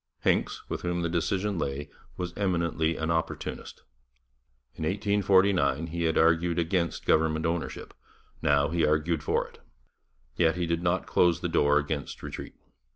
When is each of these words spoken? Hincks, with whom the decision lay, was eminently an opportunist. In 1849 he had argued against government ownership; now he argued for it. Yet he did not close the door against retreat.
Hincks, 0.21 0.67
with 0.67 0.81
whom 0.81 1.03
the 1.03 1.09
decision 1.09 1.59
lay, 1.59 1.91
was 2.17 2.33
eminently 2.35 2.95
an 2.97 3.11
opportunist. 3.11 3.83
In 4.73 4.83
1849 4.83 5.85
he 5.85 6.05
had 6.05 6.17
argued 6.17 6.57
against 6.57 7.05
government 7.05 7.45
ownership; 7.45 7.93
now 8.41 8.69
he 8.69 8.83
argued 8.83 9.21
for 9.21 9.47
it. 9.47 9.59
Yet 10.35 10.55
he 10.55 10.65
did 10.65 10.81
not 10.81 11.05
close 11.05 11.41
the 11.41 11.49
door 11.49 11.77
against 11.77 12.23
retreat. 12.23 12.55